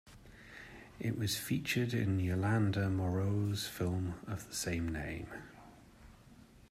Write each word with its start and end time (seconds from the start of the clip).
It 0.99 1.15
was 1.15 1.37
featured 1.37 1.93
in 1.93 2.17
Yolande 2.19 2.89
Moreau's 2.89 3.67
film 3.67 4.15
of 4.25 4.47
the 4.47 4.55
same 4.55 4.91
name. 4.91 5.27